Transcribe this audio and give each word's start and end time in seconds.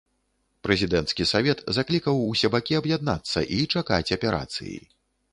Прэзідэнцкі 0.67 1.25
савет 1.31 1.59
заклікаў 1.77 2.15
усе 2.31 2.49
бакі 2.55 2.77
аб'яднацца 2.79 3.43
і 3.57 3.59
чакаць 3.75 4.13
аперацыі. 4.17 4.73